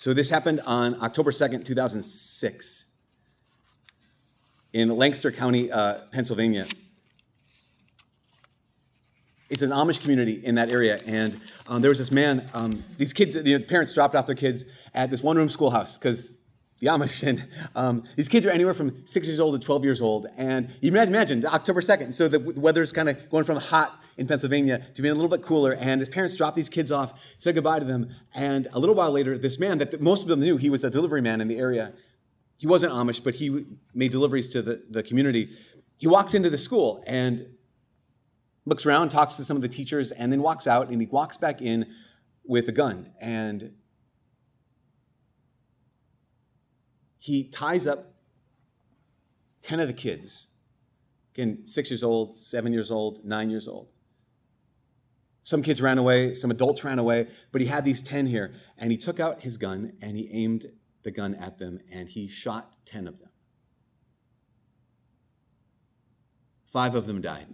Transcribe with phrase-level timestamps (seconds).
[0.00, 2.94] So this happened on October 2nd, 2006,
[4.72, 6.64] in Lancaster County, uh, Pennsylvania.
[9.50, 12.46] It's an Amish community in that area, and um, there was this man.
[12.54, 16.40] Um, these kids, the parents dropped off their kids at this one-room schoolhouse because
[16.78, 17.46] the Amish, and
[17.76, 20.28] um, these kids are anywhere from six years old to 12 years old.
[20.38, 24.26] And you imagine, imagine October 2nd, so the weather's kind of going from hot in
[24.26, 25.72] Pennsylvania to be a little bit cooler.
[25.72, 28.10] And his parents dropped these kids off, said goodbye to them.
[28.34, 30.90] And a little while later, this man that most of them knew, he was a
[30.90, 31.92] delivery man in the area.
[32.58, 35.56] He wasn't Amish, but he made deliveries to the, the community.
[35.96, 37.46] He walks into the school and
[38.66, 41.36] looks around, talks to some of the teachers, and then walks out and he walks
[41.36, 41.86] back in
[42.44, 43.12] with a gun.
[43.20, 43.72] And
[47.18, 48.14] he ties up
[49.62, 50.54] 10 of the kids.
[51.34, 53.88] Again, six years old, seven years old, nine years old.
[55.42, 58.52] Some kids ran away, some adults ran away, but he had these 10 here.
[58.76, 60.66] And he took out his gun and he aimed
[61.02, 63.30] the gun at them and he shot 10 of them.
[66.66, 67.48] Five of them died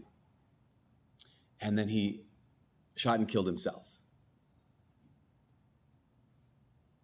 [1.61, 2.25] and then he
[2.97, 4.01] shot and killed himself.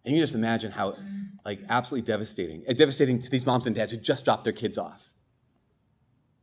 [0.05, 0.97] And you just imagine how,
[1.45, 2.63] like, absolutely devastating.
[2.67, 5.12] Eh, devastating to these moms and dads who just dropped their kids off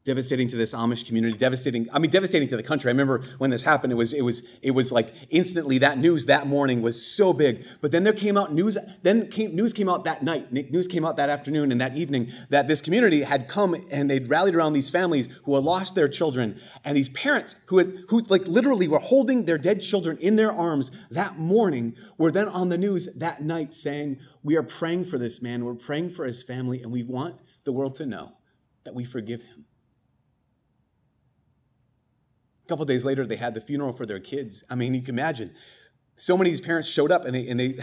[0.04, 1.86] devastating to this Amish community, devastating.
[1.92, 2.88] I mean, devastating to the country.
[2.88, 6.26] I remember when this happened, it was it was it was like instantly that news
[6.26, 7.64] that morning was so big.
[7.82, 8.78] But then there came out news.
[9.02, 10.52] Then came, news came out that night.
[10.52, 14.28] News came out that afternoon and that evening that this community had come and they'd
[14.28, 18.20] rallied around these families who had lost their children and these parents who had who
[18.20, 22.70] like literally were holding their dead children in their arms that morning were then on
[22.70, 25.64] the news that night saying, "We are praying for this man.
[25.64, 28.38] We're praying for his family, and we want the world to know
[28.84, 29.66] that we forgive him."
[32.70, 34.64] Couple days later, they had the funeral for their kids.
[34.70, 35.52] I mean, you can imagine.
[36.16, 37.78] So many of these parents showed up and they, and they,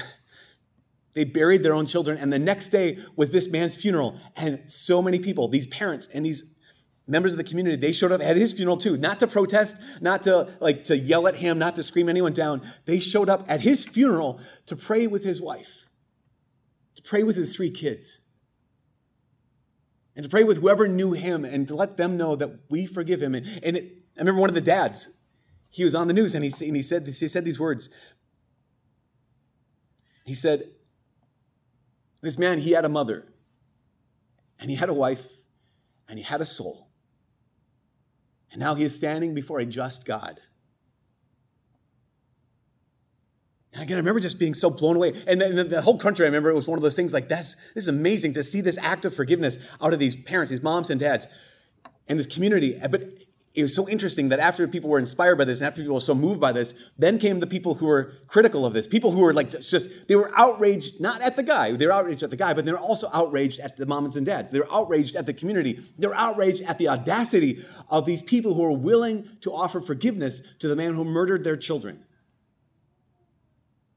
[1.14, 2.18] they buried their own children.
[2.18, 4.18] And the next day was this man's funeral.
[4.36, 6.56] And so many people, these parents and these
[7.06, 10.24] members of the community, they showed up at his funeral too, not to protest, not
[10.24, 12.62] to like to yell at him, not to scream anyone down.
[12.86, 15.90] They showed up at his funeral to pray with his wife,
[16.96, 18.28] to pray with his three kids
[20.18, 23.22] and to pray with whoever knew him and to let them know that we forgive
[23.22, 23.36] him.
[23.36, 25.14] And, and it, I remember one of the dads,
[25.70, 27.90] he was on the news and he, and he, said, he said these words.
[30.26, 30.64] He said,
[32.22, 33.28] This man, he had a mother,
[34.60, 35.26] and he had a wife,
[36.10, 36.90] and he had a soul.
[38.52, 40.40] And now he is standing before a just God.
[43.74, 45.14] And again, I remember just being so blown away.
[45.28, 47.54] And the, the, whole country, I remember it was one of those things like, that's,
[47.76, 50.90] this is amazing to see this act of forgiveness out of these parents, these moms
[50.90, 51.28] and dads,
[52.08, 52.80] and this community.
[52.90, 53.04] But
[53.58, 56.00] it was so interesting that after people were inspired by this and after people were
[56.00, 58.86] so moved by this, then came the people who were critical of this.
[58.86, 62.22] People who were like just, they were outraged, not at the guy, they were outraged
[62.22, 64.52] at the guy, but they were also outraged at the moms and dads.
[64.52, 65.80] They were outraged at the community.
[65.98, 70.56] They were outraged at the audacity of these people who were willing to offer forgiveness
[70.58, 72.04] to the man who murdered their children.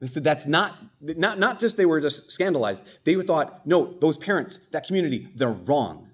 [0.00, 2.82] They said that's not, not, not just they were just scandalized.
[3.04, 6.12] They thought, no, those parents, that community, they're wrong.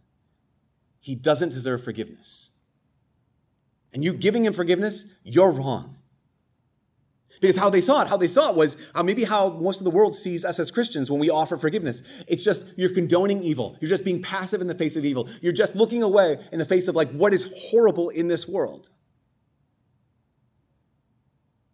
[0.98, 2.50] He doesn't deserve forgiveness
[3.96, 5.96] and you giving him forgiveness, you're wrong.
[7.40, 9.84] Because how they saw it, how they saw it was uh, maybe how most of
[9.84, 12.06] the world sees us as Christians when we offer forgiveness.
[12.28, 13.78] It's just you're condoning evil.
[13.80, 15.30] You're just being passive in the face of evil.
[15.40, 18.90] You're just looking away in the face of like what is horrible in this world.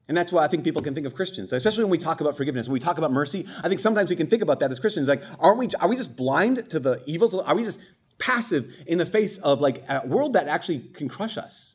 [0.07, 2.37] And that's why I think people can think of Christians, especially when we talk about
[2.37, 3.47] forgiveness, when we talk about mercy.
[3.65, 5.09] I think sometimes we can think about that as Christians.
[5.09, 5.69] Like, aren't we?
[5.81, 7.41] Are we just blind to the evil?
[7.41, 7.85] Are we just
[8.19, 11.72] passive in the face of like a world that actually can crush us?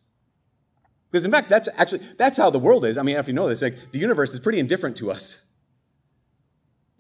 [1.12, 2.98] Because in fact, that's actually that's how the world is.
[2.98, 5.48] I mean, if you know this, like the universe is pretty indifferent to us.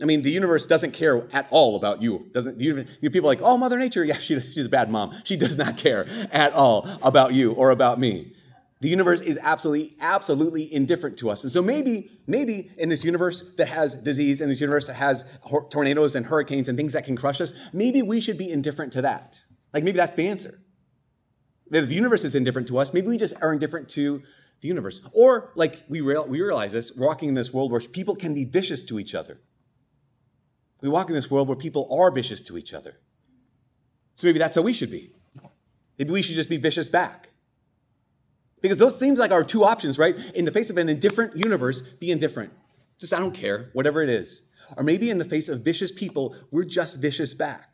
[0.01, 2.27] I mean, the universe doesn't care at all about you.
[2.31, 4.91] Doesn't the universe, you people are like, oh, Mother Nature, yeah, she, she's a bad
[4.91, 5.13] mom.
[5.23, 8.33] She does not care at all about you or about me.
[8.79, 11.43] The universe is absolutely, absolutely indifferent to us.
[11.43, 15.31] And so maybe, maybe in this universe that has disease, in this universe that has
[15.71, 19.01] tornadoes and hurricanes and things that can crush us, maybe we should be indifferent to
[19.01, 19.41] that.
[19.73, 20.59] Like maybe that's the answer
[21.71, 24.21] that the universe is indifferent to us, maybe we just are indifferent to
[24.61, 25.07] the universe.
[25.13, 28.45] Or, like we, real, we realize this, walking in this world where people can be
[28.45, 29.39] vicious to each other.
[30.81, 32.99] We walk in this world where people are vicious to each other.
[34.15, 35.11] So maybe that's how we should be.
[35.97, 37.29] Maybe we should just be vicious back.
[38.61, 40.15] Because those seems like our two options, right?
[40.33, 42.51] In the face of an indifferent universe, be indifferent.
[42.99, 44.43] Just, I don't care, whatever it is.
[44.75, 47.66] Or maybe in the face of vicious people, we're just vicious back.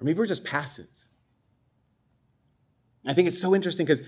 [0.00, 0.86] Or maybe we're just passive.
[3.06, 4.02] I think it's so interesting because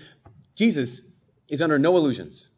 [0.55, 1.13] Jesus
[1.47, 2.50] is under no illusions.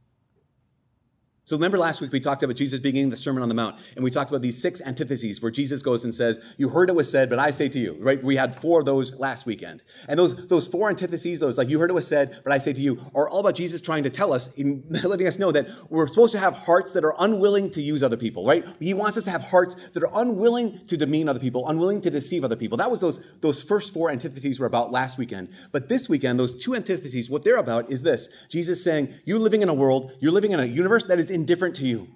[1.45, 4.04] So remember last week we talked about Jesus beginning the Sermon on the Mount, and
[4.04, 7.12] we talked about these six antitheses where Jesus goes and says, "You heard it was
[7.12, 8.24] said, but I say to you." Right?
[8.24, 11.80] We had four of those last weekend, and those those four antitheses, those like "You
[11.80, 14.10] heard it was said, but I say to you," are all about Jesus trying to
[14.10, 17.69] tell us, in letting us know that we're supposed to have hearts that are unwilling
[17.72, 18.46] to use other people.
[18.48, 18.63] Right?
[18.80, 22.10] He wants us to have hearts that are unwilling to demean other people, unwilling to
[22.10, 22.78] deceive other people.
[22.78, 25.50] That was those those first four antitheses were about last weekend.
[25.74, 29.62] But this weekend, those two antitheses, what they're about is this: Jesus saying, "You're living
[29.62, 32.08] in a world, you're living in a universe that is indifferent to you."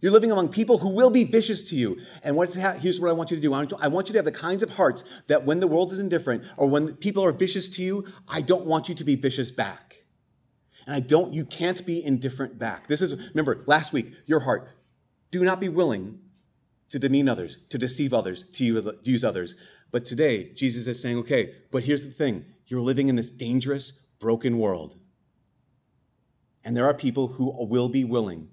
[0.00, 2.00] You're living among people who will be vicious to you.
[2.22, 4.24] And what's ha- here's what I want you to do I want you to have
[4.24, 7.68] the kinds of hearts that when the world is indifferent or when people are vicious
[7.70, 10.04] to you, I don't want you to be vicious back.
[10.86, 12.86] And I don't, you can't be indifferent back.
[12.86, 14.70] This is, remember, last week, your heart.
[15.30, 16.20] Do not be willing
[16.88, 19.56] to demean others, to deceive others, to use others.
[19.90, 23.90] But today, Jesus is saying, okay, but here's the thing you're living in this dangerous,
[24.20, 24.96] broken world.
[26.68, 28.48] And there are people who will be willing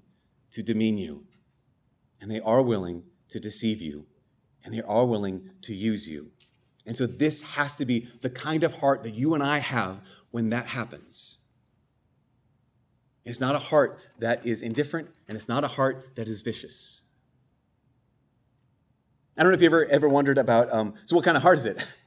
[0.51, 1.25] to demean you
[2.21, 4.05] and they are willing to deceive you,
[4.63, 6.31] and they are willing to use you.
[6.85, 9.99] And so, this has to be the kind of heart that you and I have
[10.31, 11.39] when that happens.
[13.25, 17.01] It's not a heart that is indifferent, and it's not a heart that is vicious.
[19.37, 21.57] I don't know if you ever ever wondered about um, so what kind of heart
[21.57, 21.85] is it?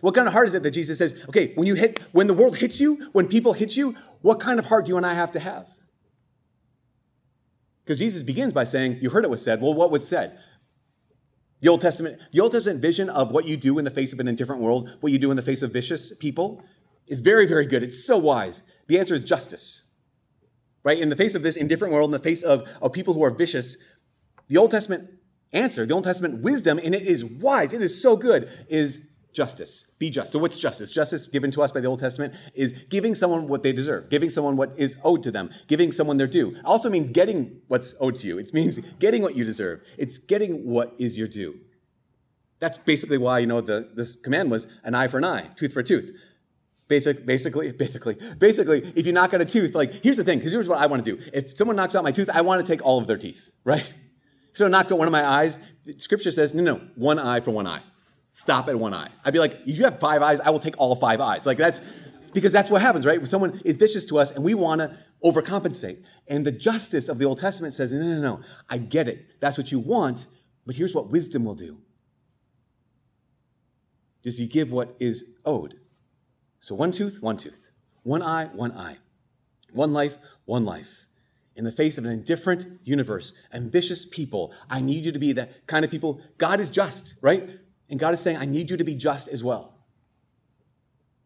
[0.00, 2.34] What kind of heart is it that Jesus says, okay, when you hit, when the
[2.34, 5.14] world hits you, when people hit you, what kind of heart do you and I
[5.14, 5.68] have to have?
[7.88, 9.62] Because Jesus begins by saying, You heard it was said.
[9.62, 10.38] Well, what was said?
[11.60, 14.20] The Old Testament, the Old Testament vision of what you do in the face of
[14.20, 16.62] an indifferent world, what you do in the face of vicious people,
[17.06, 17.82] is very, very good.
[17.82, 18.70] It's so wise.
[18.86, 19.90] The answer is justice.
[20.84, 20.98] Right?
[20.98, 23.30] In the face of this indifferent world, in the face of, of people who are
[23.30, 23.82] vicious,
[24.48, 25.08] the Old Testament
[25.52, 29.92] answer, the Old Testament wisdom, and it is wise, it is so good, is justice.
[30.00, 30.32] Be just.
[30.32, 30.90] So, what's justice?
[30.90, 34.30] Justice given to us by the Old Testament is giving someone what they deserve, giving
[34.30, 36.56] someone what is owed to them, giving someone their due.
[36.64, 38.38] Also means getting what's owed to you.
[38.38, 39.80] It means getting what you deserve.
[39.96, 41.54] It's getting what is your due.
[42.58, 45.72] That's basically why, you know, the, this command was an eye for an eye, tooth
[45.72, 46.12] for a tooth.
[46.88, 50.50] Basic, basically, basically, basically, if you knock out a tooth, like, here's the thing, because
[50.50, 51.22] here's what I want to do.
[51.32, 53.94] If someone knocks out my tooth, I want to take all of their teeth, right?
[54.54, 55.60] So knocked out one of my eyes,
[55.98, 57.82] scripture says, no, no, one eye for one eye
[58.38, 59.08] stop at one eye.
[59.24, 61.44] I'd be like, you have five eyes, I will take all five eyes.
[61.44, 61.84] Like that's
[62.32, 63.18] because that's what happens, right?
[63.18, 66.04] When someone is vicious to us and we want to overcompensate.
[66.28, 68.40] And the justice of the Old Testament says, no, no, no,
[68.70, 69.40] I get it.
[69.40, 70.28] That's what you want,
[70.64, 71.78] but here's what wisdom will do.
[74.22, 75.74] Does you give what is owed.
[76.60, 77.72] So one tooth, one tooth.
[78.04, 78.98] One eye, one eye.
[79.72, 81.06] One life, one life.
[81.56, 85.48] In the face of an indifferent universe, ambitious people, I need you to be the
[85.66, 86.20] kind of people.
[86.38, 87.58] God is just, right?
[87.90, 89.74] And God is saying, I need you to be just as well.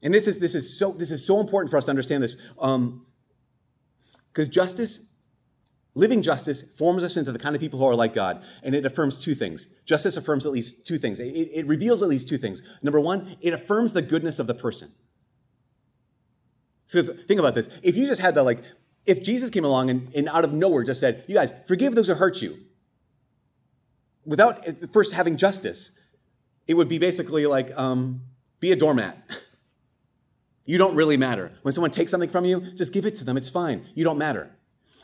[0.03, 2.35] And this is, this is, so, this is so important for us to understand this.
[2.55, 3.06] Because um,
[4.50, 5.12] justice,
[5.94, 8.43] living justice, forms us into the kind of people who are like God.
[8.62, 9.75] And it affirms two things.
[9.85, 11.20] Justice affirms at least two things.
[11.20, 12.62] It, it reveals at least two things.
[12.82, 14.88] Number one, it affirms the goodness of the person.
[16.87, 17.70] So think about this.
[17.82, 18.58] If you just had that, like,
[19.06, 22.08] if Jesus came along and, and out of nowhere just said, you guys, forgive those
[22.08, 22.56] who hurt you,
[24.25, 25.99] without first having justice,
[26.67, 28.23] it would be basically like um,
[28.61, 29.19] be a doormat.
[30.64, 31.53] You don't really matter.
[31.62, 33.37] When someone takes something from you, just give it to them.
[33.37, 33.85] It's fine.
[33.94, 34.55] You don't matter.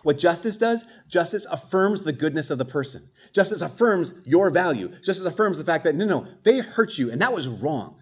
[0.05, 3.03] What justice does, justice affirms the goodness of the person.
[3.33, 4.89] Justice affirms your value.
[5.03, 7.98] Justice affirms the fact that, no, no, they hurt you and that was wrong.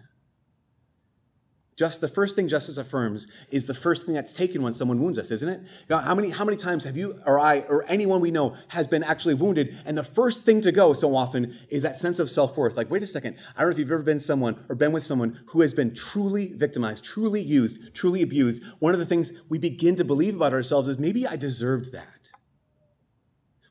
[1.77, 5.19] Just the first thing justice affirms is the first thing that's taken when someone wounds
[5.19, 5.61] us, isn't it?
[5.89, 9.03] how many how many times have you or I or anyone we know has been
[9.03, 12.57] actually wounded, and the first thing to go so often is that sense of self
[12.57, 12.75] worth.
[12.75, 15.03] Like, wait a second, I don't know if you've ever been someone or been with
[15.03, 18.63] someone who has been truly victimized, truly used, truly abused.
[18.79, 22.31] One of the things we begin to believe about ourselves is maybe I deserved that.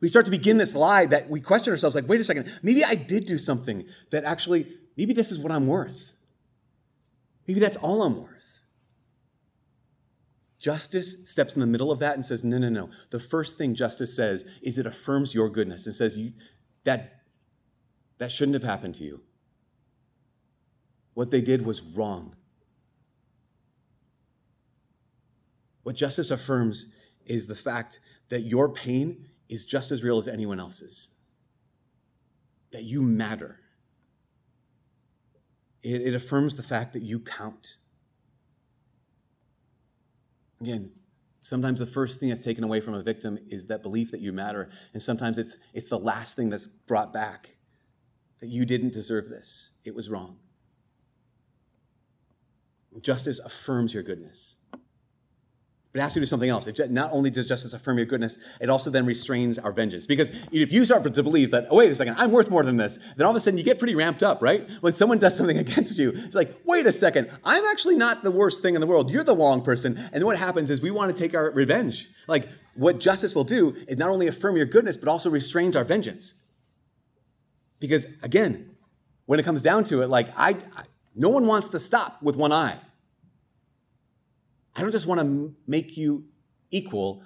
[0.00, 2.84] We start to begin this lie that we question ourselves, like, wait a second, maybe
[2.84, 6.15] I did do something that actually, maybe this is what I'm worth.
[7.46, 8.62] Maybe that's all I'm worth.
[10.58, 12.90] Justice steps in the middle of that and says, no, no, no.
[13.10, 16.32] The first thing justice says is it affirms your goodness and says you,
[16.84, 17.22] that,
[18.18, 19.20] that shouldn't have happened to you.
[21.14, 22.34] What they did was wrong.
[25.82, 26.92] What justice affirms
[27.26, 31.14] is the fact that your pain is just as real as anyone else's,
[32.72, 33.60] that you matter
[35.86, 37.76] it, it affirms the fact that you count.
[40.60, 40.90] Again,
[41.40, 44.32] sometimes the first thing that's taken away from a victim is that belief that you
[44.32, 44.68] matter.
[44.92, 47.50] And sometimes it's, it's the last thing that's brought back
[48.40, 49.72] that you didn't deserve this.
[49.84, 50.38] It was wrong.
[53.00, 54.56] Justice affirms your goodness.
[55.96, 56.66] But it has to do something else.
[56.66, 60.06] It not only does justice affirm your goodness, it also then restrains our vengeance.
[60.06, 62.76] Because if you start to believe that, oh, wait a second, I'm worth more than
[62.76, 64.68] this, then all of a sudden you get pretty ramped up, right?
[64.82, 68.30] When someone does something against you, it's like, wait a second, I'm actually not the
[68.30, 69.10] worst thing in the world.
[69.10, 69.96] You're the wrong person.
[69.96, 72.10] And then what happens is we want to take our revenge.
[72.26, 75.84] Like, what justice will do is not only affirm your goodness, but also restrains our
[75.84, 76.42] vengeance.
[77.80, 78.76] Because again,
[79.24, 80.82] when it comes down to it, like, I, I
[81.14, 82.76] no one wants to stop with one eye.
[84.76, 86.26] I don't just want to make you
[86.70, 87.22] equal.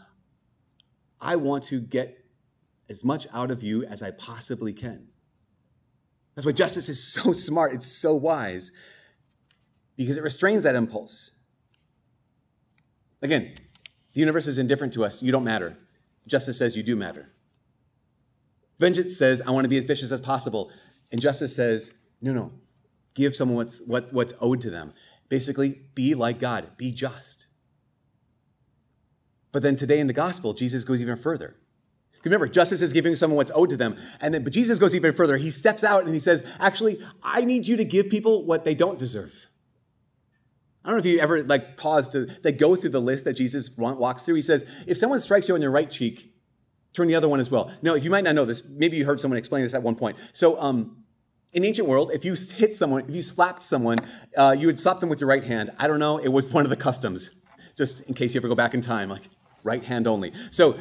[1.21, 2.25] I want to get
[2.88, 5.09] as much out of you as I possibly can.
[6.35, 8.71] That's why justice is so smart, it's so wise,
[9.97, 11.33] because it restrains that impulse.
[13.21, 13.52] Again,
[14.14, 15.23] the universe is indifferent to us.
[15.23, 15.76] You don't matter.
[16.26, 17.30] Justice says you do matter.
[18.78, 20.71] Vengeance says, I want to be as vicious as possible.
[21.12, 22.52] And justice says, no, no,
[23.14, 24.92] give someone what's, what, what's owed to them.
[25.30, 27.46] Basically, be like God, be just.
[29.52, 31.56] But then today in the gospel, Jesus goes even further.
[32.25, 33.96] Remember, justice is giving someone what's owed to them.
[34.20, 35.38] And then, but Jesus goes even further.
[35.38, 38.75] He steps out and he says, actually, I need you to give people what they
[38.75, 39.46] don't deserve.
[40.84, 43.34] I don't know if you ever like pause to like, go through the list that
[43.34, 44.34] Jesus walks through.
[44.34, 46.34] He says, if someone strikes you on your right cheek,
[46.92, 47.72] turn the other one as well.
[47.82, 49.94] Now, if you might not know this, maybe you heard someone explain this at one
[49.94, 50.18] point.
[50.32, 51.00] So, um,
[51.52, 53.99] in ancient world, if you hit someone, if you slapped someone,
[54.37, 55.71] uh, you would slap them with your right hand.
[55.78, 56.19] I don't know.
[56.19, 57.45] It was one of the customs,
[57.76, 59.23] just in case you ever go back in time, like
[59.64, 60.33] right hand only.
[60.50, 60.78] So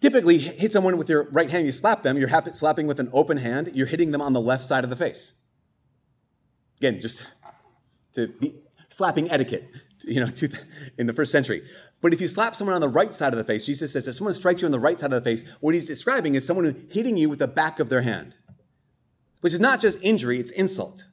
[0.00, 2.16] typically, hit someone with your right hand, you slap them.
[2.16, 3.72] You're slapping with an open hand.
[3.74, 5.36] You're hitting them on the left side of the face.
[6.78, 7.26] Again, just
[8.14, 8.54] to be
[8.88, 9.68] slapping etiquette,
[10.04, 10.30] you know,
[10.98, 11.62] in the first century.
[12.00, 14.14] But if you slap someone on the right side of the face, Jesus says if
[14.14, 16.88] someone strikes you on the right side of the face, what he's describing is someone
[16.90, 18.36] hitting you with the back of their hand
[19.42, 21.04] which is not just injury, it's insult.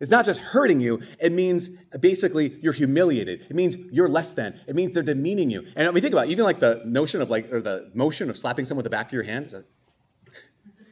[0.00, 3.44] It's not just hurting you, it means basically you're humiliated.
[3.50, 4.58] It means you're less than.
[4.68, 5.66] It means they're demeaning you.
[5.74, 8.30] And I mean, think about it, even like the notion of like, or the motion
[8.30, 9.52] of slapping someone with the back of your hand.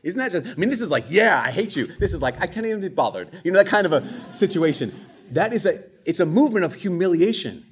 [0.02, 1.86] Isn't that just, I mean, this is like, yeah, I hate you.
[1.86, 3.28] This is like, I can't even be bothered.
[3.44, 4.92] You know, that kind of a situation.
[5.30, 7.64] That is a, it's a movement of humiliation.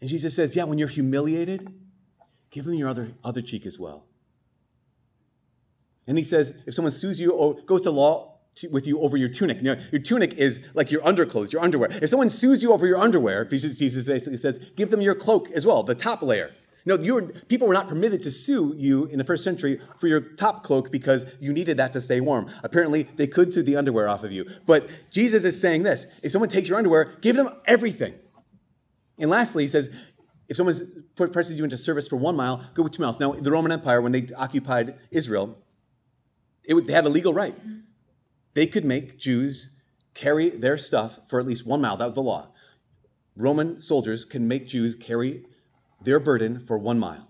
[0.00, 1.72] And Jesus says, yeah, when you're humiliated,
[2.50, 4.06] give them your other, other cheek as well.
[6.06, 8.38] And he says, if someone sues you or goes to law
[8.70, 11.90] with you over your tunic, you know, your tunic is like your underclothes, your underwear.
[11.90, 15.64] If someone sues you over your underwear, Jesus basically says, give them your cloak as
[15.64, 16.52] well, the top layer.
[16.84, 20.20] No, were, people were not permitted to sue you in the first century for your
[20.20, 22.50] top cloak because you needed that to stay warm.
[22.64, 24.48] Apparently, they could sue the underwear off of you.
[24.66, 28.14] But Jesus is saying this if someone takes your underwear, give them everything.
[29.18, 29.94] And lastly, he says,
[30.48, 30.74] if someone
[31.30, 33.20] presses you into service for one mile, go two miles.
[33.20, 35.56] Now, the Roman Empire, when they occupied Israel,
[36.64, 37.54] it, they had a legal right.
[38.54, 39.72] They could make Jews
[40.14, 41.96] carry their stuff for at least one mile.
[41.96, 42.48] That was the law.
[43.36, 45.46] Roman soldiers can make Jews carry
[46.02, 47.28] their burden for one mile.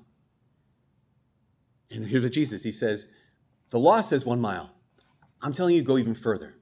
[1.91, 3.13] And here's what Jesus, he says,
[3.71, 4.75] the law says one mile.
[5.43, 6.55] I'm telling you, go even further.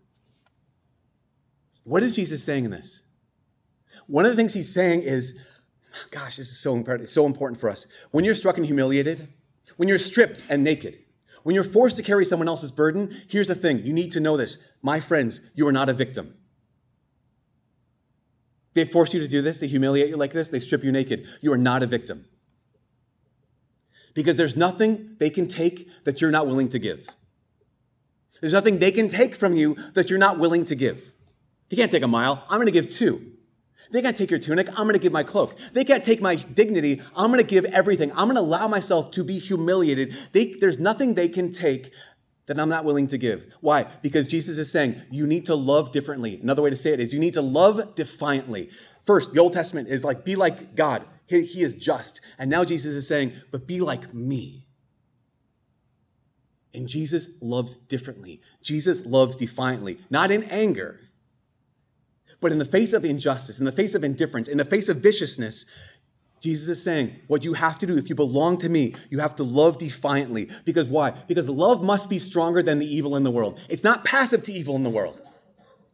[1.84, 3.04] What is Jesus saying in this?
[4.06, 5.40] One of the things he's saying is,
[6.10, 7.86] gosh, this is so important, so important for us.
[8.10, 9.28] When you're struck and humiliated,
[9.76, 10.98] when you're stripped and naked,
[11.42, 14.36] when you're forced to carry someone else's burden, here's the thing you need to know
[14.36, 14.66] this.
[14.82, 16.34] My friends, you are not a victim.
[18.74, 21.26] They force you to do this, they humiliate you like this, they strip you naked.
[21.40, 22.26] You are not a victim.
[24.14, 27.08] Because there's nothing they can take that you're not willing to give.
[28.40, 31.12] There's nothing they can take from you that you're not willing to give.
[31.68, 32.44] You can't take a mile.
[32.48, 33.29] I'm going to give two.
[33.90, 34.68] They can't take your tunic.
[34.68, 35.58] I'm going to give my cloak.
[35.72, 37.00] They can't take my dignity.
[37.16, 38.12] I'm going to give everything.
[38.12, 40.14] I'm going to allow myself to be humiliated.
[40.32, 41.92] They, there's nothing they can take
[42.46, 43.52] that I'm not willing to give.
[43.60, 43.84] Why?
[44.02, 46.38] Because Jesus is saying you need to love differently.
[46.40, 48.70] Another way to say it is you need to love defiantly.
[49.04, 51.04] First, the Old Testament is like, be like God.
[51.26, 52.20] He, he is just.
[52.38, 54.66] And now Jesus is saying, but be like me.
[56.72, 58.40] And Jesus loves differently.
[58.62, 61.00] Jesus loves defiantly, not in anger
[62.40, 64.98] but in the face of injustice, in the face of indifference, in the face of
[64.98, 65.66] viciousness,
[66.40, 69.36] Jesus is saying, what you have to do, if you belong to me, you have
[69.36, 70.48] to love defiantly.
[70.64, 71.10] Because why?
[71.28, 73.60] Because love must be stronger than the evil in the world.
[73.68, 75.20] It's not passive to evil in the world.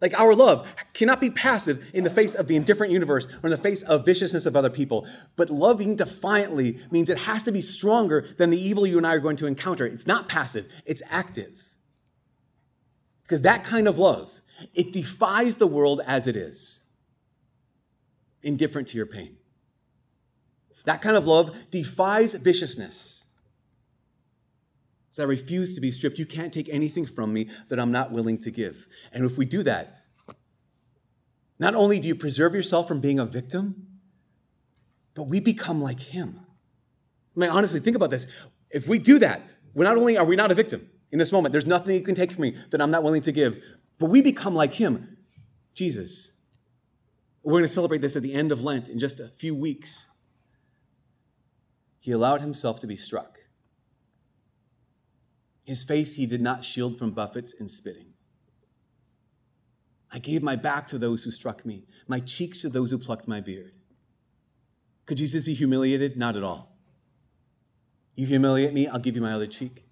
[0.00, 3.50] Like our love cannot be passive in the face of the indifferent universe or in
[3.50, 5.06] the face of viciousness of other people.
[5.36, 9.14] But loving defiantly means it has to be stronger than the evil you and I
[9.14, 9.86] are going to encounter.
[9.86, 11.74] It's not passive, it's active.
[13.22, 14.35] Because that kind of love
[14.75, 16.84] it defies the world as it is,
[18.42, 19.36] indifferent to your pain.
[20.84, 23.25] That kind of love defies viciousness.
[25.10, 26.18] So I refuse to be stripped.
[26.18, 28.86] You can't take anything from me that I'm not willing to give.
[29.12, 30.04] And if we do that,
[31.58, 33.86] not only do you preserve yourself from being a victim,
[35.14, 36.38] but we become like him.
[37.36, 38.30] I mean, honestly, think about this.
[38.70, 39.40] If we do that,
[39.75, 42.14] we're not only are we not a victim in this moment, there's nothing you can
[42.14, 43.62] take from me that I'm not willing to give,
[43.98, 45.16] but we become like him,
[45.74, 46.40] Jesus.
[47.42, 50.10] We're going to celebrate this at the end of Lent in just a few weeks.
[52.00, 53.38] He allowed himself to be struck.
[55.64, 58.14] His face he did not shield from buffets and spitting.
[60.12, 63.26] I gave my back to those who struck me, my cheeks to those who plucked
[63.26, 63.72] my beard.
[65.04, 66.16] Could Jesus be humiliated?
[66.16, 66.76] Not at all.
[68.14, 69.85] You humiliate me, I'll give you my other cheek.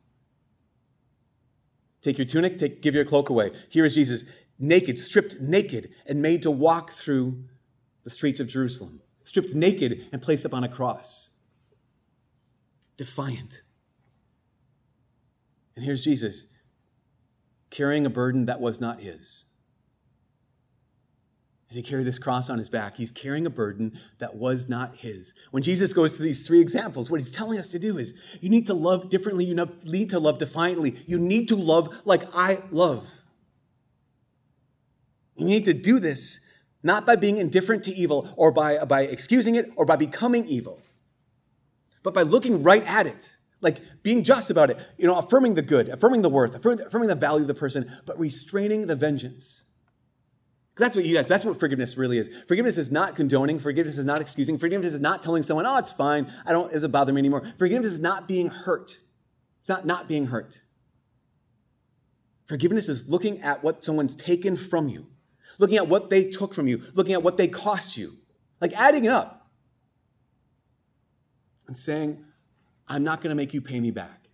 [2.04, 3.50] Take your tunic, take, give your cloak away.
[3.70, 7.44] Here is Jesus, naked, stripped naked, and made to walk through
[8.04, 11.30] the streets of Jerusalem, stripped naked and placed upon a cross.
[12.98, 13.62] Defiant.
[15.74, 16.52] And here's Jesus
[17.70, 19.46] carrying a burden that was not his.
[21.74, 24.94] As he carried this cross on his back, he's carrying a burden that was not
[24.94, 25.36] his.
[25.50, 28.48] When Jesus goes through these three examples, what he's telling us to do is you
[28.48, 32.60] need to love differently, you need to love defiantly, you need to love like I
[32.70, 33.10] love.
[35.34, 36.46] You need to do this
[36.84, 40.80] not by being indifferent to evil or by, by excusing it or by becoming evil,
[42.04, 45.62] but by looking right at it like being just about it, you know, affirming the
[45.62, 49.72] good, affirming the worth, affirming, affirming the value of the person, but restraining the vengeance.
[50.76, 52.28] That's what you guys, that's what forgiveness really is.
[52.48, 55.92] Forgiveness is not condoning, forgiveness is not excusing, forgiveness is not telling someone, oh, it's
[55.92, 57.44] fine, I don't, it doesn't bother me anymore.
[57.58, 58.98] Forgiveness is not being hurt.
[59.60, 60.60] It's not not being hurt.
[62.46, 65.06] Forgiveness is looking at what someone's taken from you,
[65.58, 68.18] looking at what they took from you, looking at what they cost you,
[68.60, 69.48] like adding it up
[71.66, 72.22] and saying,
[72.88, 74.28] I'm not going to make you pay me back.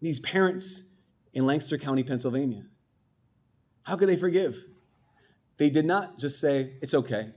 [0.00, 0.92] These parents
[1.32, 2.66] in Lancaster County, Pennsylvania,
[3.88, 4.66] how could they forgive?
[5.56, 7.30] They did not just say, it's okay.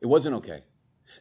[0.00, 0.62] It wasn't okay.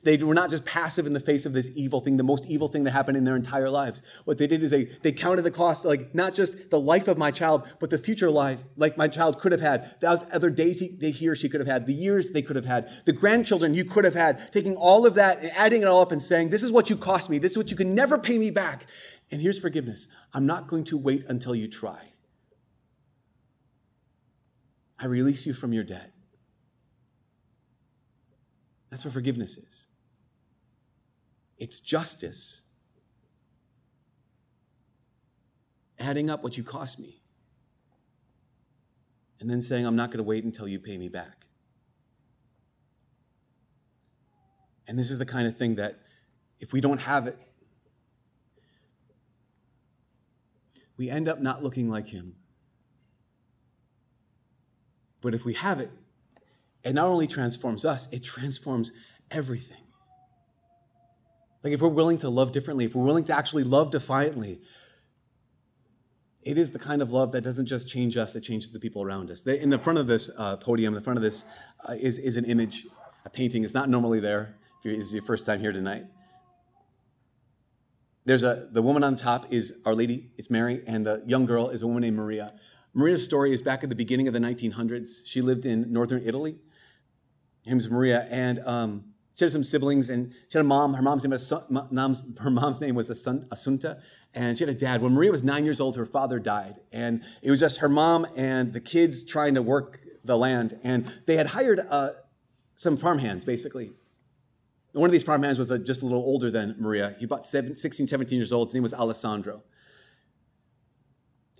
[0.04, 2.70] They were not just passive in the face of this evil thing, the most evil
[2.70, 4.02] thing that happened in their entire lives.
[4.24, 7.18] What they did is they, they counted the cost, like not just the life of
[7.18, 10.80] my child, but the future life, like my child could have had, the other days
[10.80, 13.74] he, he or she could have had, the years they could have had, the grandchildren
[13.74, 16.50] you could have had, taking all of that and adding it all up and saying,
[16.50, 18.86] This is what you cost me, this is what you can never pay me back.
[19.30, 22.11] And here's forgiveness I'm not going to wait until you try.
[25.02, 26.12] I release you from your debt.
[28.90, 29.88] That's what forgiveness is
[31.58, 32.64] it's justice.
[36.00, 37.22] Adding up what you cost me.
[39.40, 41.46] And then saying, I'm not going to wait until you pay me back.
[44.88, 46.00] And this is the kind of thing that
[46.60, 47.38] if we don't have it,
[50.98, 52.36] we end up not looking like him.
[55.22, 55.92] But if we have it,
[56.84, 58.92] it not only transforms us, it transforms
[59.30, 59.78] everything.
[61.64, 64.62] Like if we're willing to love differently, if we're willing to actually love defiantly,
[66.42, 69.04] it is the kind of love that doesn't just change us, it changes the people
[69.04, 69.46] around us.
[69.46, 71.46] In the front of this uh, podium, in the front of this
[71.88, 72.88] uh, is, is an image,
[73.26, 73.64] a painting.
[73.64, 76.06] It's not normally there if is your first time here tonight.
[78.26, 81.70] There's a, the woman on top is Our Lady, it's Mary, and the young girl
[81.70, 82.54] is a woman named Maria.
[82.94, 85.22] Maria's story is back at the beginning of the 1900s.
[85.26, 86.58] She lived in northern Italy.
[87.66, 90.96] Her name is Maria, and um, she had some siblings, and she had a mom.
[90.96, 94.02] Her mom's name was mom's, her mom's name was Assunta,
[94.34, 95.02] and she had a dad.
[95.02, 98.28] When Maria was nine years old, her father died, and it was just her mom
[98.36, 100.78] and the kids trying to work the land.
[100.84, 102.12] And they had hired uh,
[102.76, 103.92] some farmhands, basically.
[104.92, 107.16] one of these farmhands was uh, just a little older than Maria.
[107.20, 108.68] He about 16, 17 years old.
[108.68, 109.64] His name was Alessandro.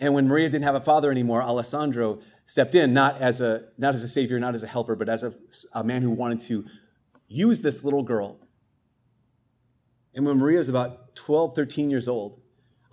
[0.02, 3.94] And when Maria didn't have a father anymore, Alessandro stepped in, not as a, not
[3.94, 5.32] as a savior, not as a helper, but as a,
[5.74, 6.66] a man who wanted to
[7.28, 8.40] use this little girl.
[10.16, 12.41] And when Maria was about 12, 13 years old,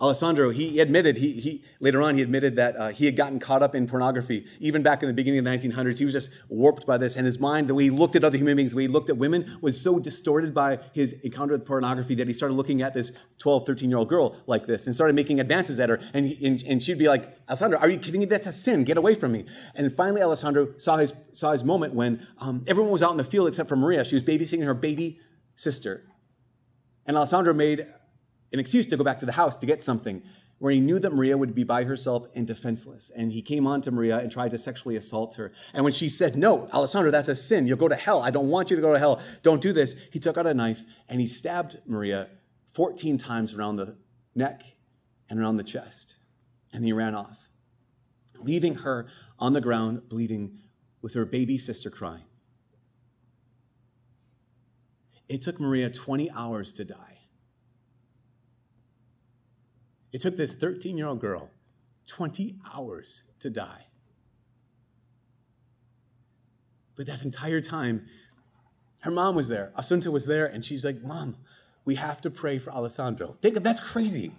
[0.01, 3.61] Alessandro, he admitted, he, he later on, he admitted that uh, he had gotten caught
[3.61, 4.45] up in pornography.
[4.61, 7.17] Even back in the beginning of the 1900s, he was just warped by this.
[7.17, 9.09] And his mind, the way he looked at other human beings, the way he looked
[9.09, 12.93] at women, was so distorted by his encounter with pornography that he started looking at
[12.93, 15.99] this 12, 13 year old girl like this and started making advances at her.
[16.13, 18.25] And, he, and, and, she'd be like, Alessandro, are you kidding me?
[18.25, 18.85] That's a sin.
[18.85, 19.45] Get away from me.
[19.75, 23.25] And finally, Alessandro saw his, saw his moment when um, everyone was out in the
[23.25, 24.05] field except for Maria.
[24.05, 25.19] She was babysitting her baby
[25.57, 26.05] sister.
[27.05, 27.85] And Alessandro made
[28.51, 30.23] an excuse to go back to the house to get something
[30.59, 33.09] where he knew that Maria would be by herself and defenseless.
[33.09, 35.53] And he came on to Maria and tried to sexually assault her.
[35.73, 37.65] And when she said, No, Alessandro, that's a sin.
[37.65, 38.21] You'll go to hell.
[38.21, 39.21] I don't want you to go to hell.
[39.41, 40.09] Don't do this.
[40.11, 42.27] He took out a knife and he stabbed Maria
[42.67, 43.97] 14 times around the
[44.35, 44.63] neck
[45.29, 46.17] and around the chest.
[46.73, 47.49] And he ran off,
[48.37, 49.07] leaving her
[49.39, 50.59] on the ground bleeding
[51.01, 52.25] with her baby sister crying.
[55.27, 57.08] It took Maria 20 hours to die.
[60.11, 61.51] It took this 13 year old girl
[62.07, 63.85] 20 hours to die.
[66.95, 68.05] But that entire time,
[69.01, 69.71] her mom was there.
[69.77, 71.37] Assunta was there, and she's like, Mom,
[71.85, 73.37] we have to pray for Alessandro.
[73.41, 74.33] Think of that's crazy.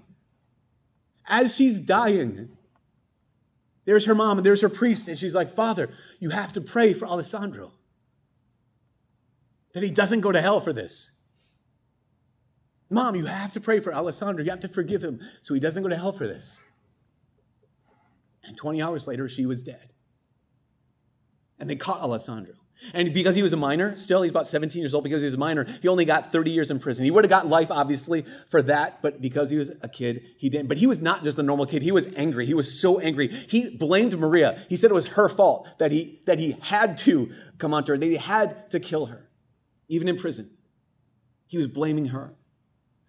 [1.27, 2.51] As she's dying,
[3.87, 6.93] there's her mom and there's her priest, and she's like, Father, you have to pray
[6.93, 7.73] for Alessandro.
[9.73, 11.13] That he doesn't go to hell for this.
[12.91, 14.45] Mom, you have to pray for Alessandro.
[14.45, 16.61] You have to forgive him so he doesn't go to hell for this.
[18.45, 19.93] And 20 hours later, she was dead.
[21.59, 22.55] And they caught Alessandro.
[22.95, 25.35] And because he was a minor, still, he's about 17 years old, because he was
[25.35, 27.05] a minor, he only got 30 years in prison.
[27.05, 30.49] He would have gotten life, obviously, for that, but because he was a kid, he
[30.49, 30.69] didn't.
[30.69, 31.83] But he was not just a normal kid.
[31.83, 32.47] He was angry.
[32.47, 33.29] He was so angry.
[33.29, 34.59] He blamed Maria.
[34.71, 37.99] He said it was her fault that he, that he had to come onto her,
[37.99, 39.29] that he had to kill her,
[39.89, 40.49] even in prison.
[41.47, 42.35] He was blaming her.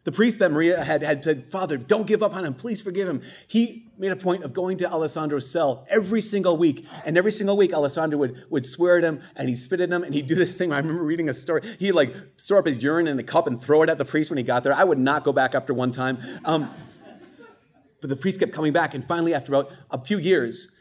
[0.04, 2.56] The priest that Maria had, had said, Father, don't give up on him.
[2.56, 3.22] Please forgive him.
[3.48, 6.88] He made a point of going to Alessandro's cell every single week.
[7.06, 10.04] And every single week, Alessandro would, would swear at him and he'd spit at him
[10.04, 10.74] and he'd do this thing.
[10.74, 11.62] I remember reading a story.
[11.78, 14.32] He'd like store up his urine in a cup and throw it at the priest
[14.32, 14.74] when he got there.
[14.74, 16.18] I would not go back after one time.
[16.46, 16.74] Um,
[18.02, 18.96] but the priest kept coming back.
[18.96, 20.72] And finally, after about a few years,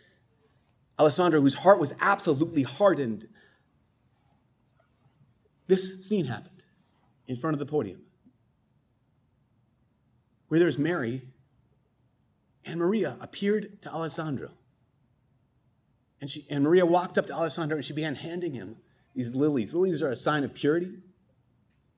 [0.98, 3.28] Alessandro, whose heart was absolutely hardened,
[5.66, 6.64] this scene happened
[7.28, 8.00] in front of the podium
[10.50, 11.22] where there's Mary
[12.64, 14.50] and Maria appeared to Alessandro.
[16.20, 18.76] And, she, and Maria walked up to Alessandro and she began handing him
[19.14, 19.74] these lilies.
[19.74, 20.90] Lilies are a sign of purity.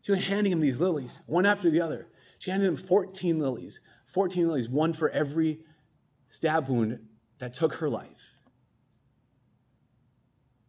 [0.03, 2.09] She was handing him these lilies, one after the other.
[2.38, 5.61] She handed him 14 lilies, 14 lilies, one for every
[6.29, 7.01] stab wound
[7.38, 8.37] that took her life.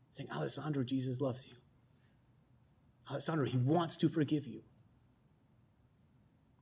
[0.09, 1.55] Saying, Alessandro, Jesus loves you.
[3.11, 4.61] Alessandro, he wants to forgive you.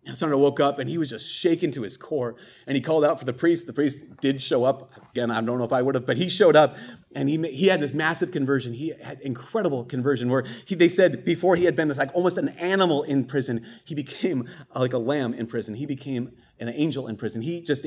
[0.07, 2.35] Alessandro woke up and he was just shaken to his core.
[2.65, 3.67] And he called out for the priest.
[3.67, 4.91] The priest did show up.
[5.11, 6.75] Again, I don't know if I would have, but he showed up
[7.13, 8.73] and he, he had this massive conversion.
[8.73, 12.39] He had incredible conversion where he, they said before he had been this like almost
[12.39, 15.75] an animal in prison, he became uh, like a lamb in prison.
[15.75, 17.43] He became an angel in prison.
[17.43, 17.85] He just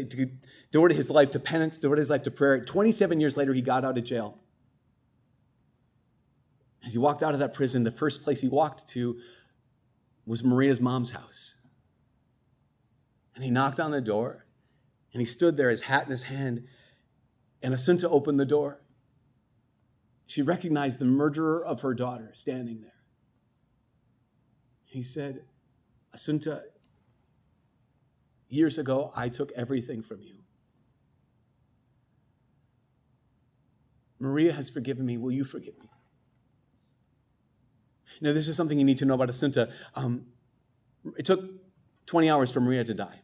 [0.70, 2.64] devoted his life to penance, devoted his life to prayer.
[2.64, 4.38] 27 years later, he got out of jail.
[6.87, 9.18] As he walked out of that prison, the first place he walked to
[10.27, 11.57] was Maria's mom's house.
[13.35, 14.47] And he knocked on the door
[15.12, 16.66] and he stood there, his hat in his hand.
[17.62, 18.83] And Assunta opened the door.
[20.27, 22.90] She recognized the murderer of her daughter standing there.
[24.85, 25.44] He said,
[26.14, 26.62] Assunta,
[28.49, 30.35] years ago, I took everything from you.
[34.18, 35.16] Maria has forgiven me.
[35.16, 35.88] Will you forgive me?
[38.20, 39.70] Now, this is something you need to know about Assunta.
[39.94, 40.27] Um,
[41.18, 41.44] it took
[42.07, 43.23] 20 hours for Maria to die.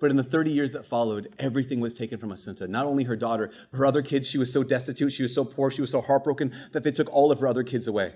[0.00, 2.68] But in the 30 years that followed, everything was taken from Assunta.
[2.68, 5.70] Not only her daughter, her other kids, she was so destitute, she was so poor,
[5.70, 8.12] she was so heartbroken that they took all of her other kids away.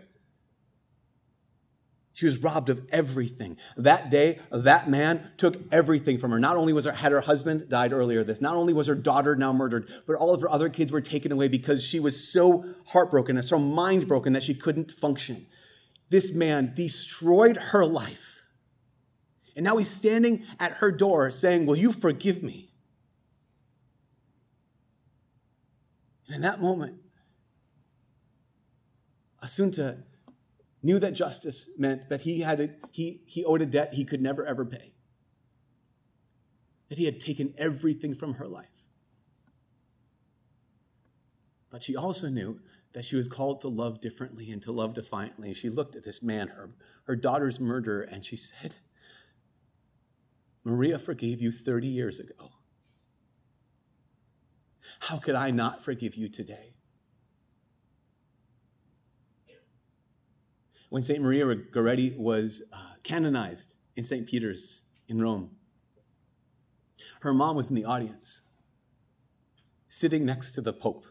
[2.16, 3.59] She was robbed of everything.
[3.76, 6.38] That day, that man took everything from her.
[6.38, 9.37] Not only was her, had her husband died earlier this, not only was her daughter
[9.37, 12.64] now murdered, but all of her other kids were taken away because she was so
[12.87, 15.46] heartbroken and so mind broken that she couldn't function.
[16.09, 18.36] This man destroyed her life
[19.57, 22.71] and now he's standing at her door saying, Will you forgive me?
[26.27, 26.99] And in that moment,
[29.42, 30.03] Assunta
[30.83, 34.21] knew that justice meant that he, had a, he, he owed a debt he could
[34.21, 34.92] never ever pay,
[36.90, 38.66] that he had taken everything from her life.
[41.71, 42.61] But she also knew
[42.92, 45.55] that she was called to love differently and to love defiantly.
[45.55, 46.71] She looked at this man, her,
[47.05, 48.77] her daughter's murderer, and she said,
[50.66, 52.50] Maria forgave you 30 years ago.
[54.98, 56.74] How could I not forgive you today?
[60.88, 61.22] When St.
[61.22, 64.26] Maria Goretti was uh, canonized in St.
[64.26, 65.52] Peter's in Rome,
[67.20, 68.48] her mom was in the audience,
[69.88, 71.07] sitting next to the Pope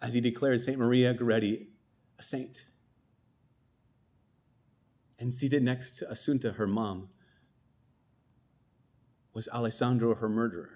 [0.00, 0.76] as he declared St.
[0.76, 1.66] Maria Goretti
[2.18, 2.66] a saint.
[5.20, 7.10] And seated next to Assunta, her mom,
[9.34, 10.70] was Alessandro her murderer.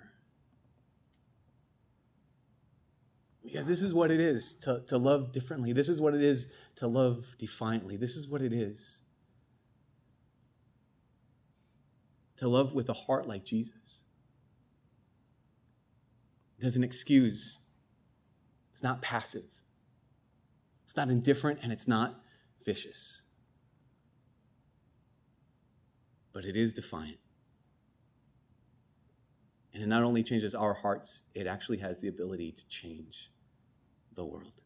[3.45, 5.73] Because this is what it is to, to love differently.
[5.73, 7.97] This is what it is to love defiantly.
[7.97, 9.03] This is what it is
[12.37, 14.05] to love with a heart like Jesus.
[16.59, 17.61] It doesn't excuse,
[18.71, 19.45] it's not passive,
[20.85, 22.15] it's not indifferent, and it's not
[22.65, 23.25] vicious.
[26.33, 27.19] But it is defiant.
[29.77, 33.31] And it not only changes our hearts, it actually has the ability to change
[34.15, 34.63] the world.